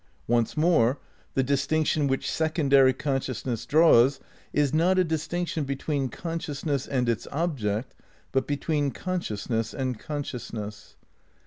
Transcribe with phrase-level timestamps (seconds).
[0.25, 0.99] Once more,
[1.35, 4.19] the distinction which secondary consciousness draws
[4.51, 7.93] is not a distinction between consciousness and its object,
[8.31, 10.95] but between consciousness and consciousness.